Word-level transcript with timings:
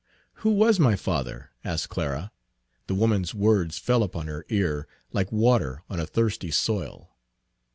"Who 0.41 0.49
was 0.53 0.79
my 0.79 0.95
father?" 0.95 1.51
asked 1.63 1.89
Clara. 1.89 2.31
The 2.87 2.95
woman's 2.95 3.35
words 3.35 3.77
fell 3.77 4.01
upon 4.01 4.25
her 4.25 4.47
ear 4.49 4.87
like 5.13 5.31
water 5.31 5.83
on 5.91 5.99
a 5.99 6.07
thirsty 6.07 6.49
soil. 6.49 7.11